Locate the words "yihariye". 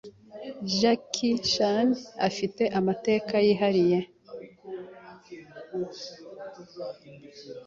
3.45-3.99